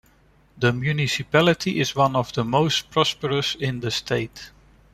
The 0.57 0.73
municipality 0.73 1.79
is 1.79 1.95
one 1.95 2.15
of 2.15 2.33
the 2.33 2.43
most 2.43 2.89
prosperous 2.89 3.53
in 3.53 3.81
the 3.81 3.91
state. 3.91 4.49